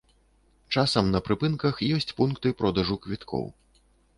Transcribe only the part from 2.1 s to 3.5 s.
пункты продажу квіткоў.